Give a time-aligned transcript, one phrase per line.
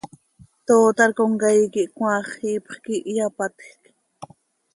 [0.65, 3.81] Tootar comcaii quih cmaax iipx quih iyapatjc.